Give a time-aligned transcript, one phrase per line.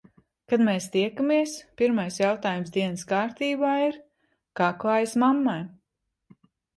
[0.51, 1.51] Kad mēs tiekamies,
[1.81, 3.99] pirmais jautājums dienas kārtībā ir-
[4.61, 5.59] kā klājas mammai?